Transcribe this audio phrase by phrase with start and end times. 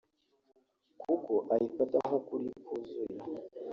[1.01, 3.15] kuko ayifata nk’ukuri kuzuye”